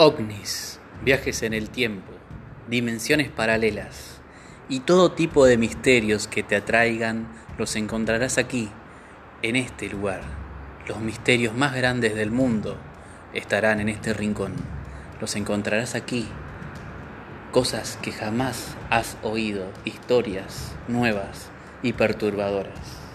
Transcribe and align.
ovnis, 0.00 0.78
viajes 1.04 1.42
en 1.42 1.52
el 1.52 1.70
tiempo, 1.70 2.12
dimensiones 2.68 3.30
paralelas 3.30 4.20
y 4.68 4.78
todo 4.80 5.10
tipo 5.10 5.44
de 5.44 5.56
misterios 5.56 6.28
que 6.28 6.44
te 6.44 6.54
atraigan 6.54 7.26
los 7.58 7.74
encontrarás 7.74 8.38
aquí, 8.38 8.68
en 9.42 9.56
este 9.56 9.88
lugar. 9.88 10.20
Los 10.86 11.00
misterios 11.00 11.52
más 11.56 11.74
grandes 11.74 12.14
del 12.14 12.30
mundo 12.30 12.76
estarán 13.34 13.80
en 13.80 13.88
este 13.88 14.14
rincón. 14.14 14.52
Los 15.20 15.34
encontrarás 15.34 15.96
aquí. 15.96 16.28
Cosas 17.50 17.98
que 18.00 18.12
jamás 18.12 18.76
has 18.90 19.16
oído, 19.24 19.66
historias 19.84 20.76
nuevas 20.86 21.50
y 21.82 21.92
perturbadoras. 21.92 23.07